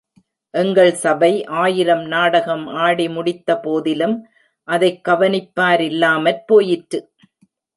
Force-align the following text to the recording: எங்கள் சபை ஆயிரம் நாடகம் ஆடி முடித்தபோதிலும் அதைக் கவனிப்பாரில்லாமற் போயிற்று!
எங்கள் 0.53 0.93
சபை 0.93 1.29
ஆயிரம் 1.55 2.05
நாடகம் 2.05 2.67
ஆடி 2.77 3.07
முடித்தபோதிலும் 3.07 4.17
அதைக் 4.67 5.01
கவனிப்பாரில்லாமற் 5.07 6.43
போயிற்று! 6.45 7.01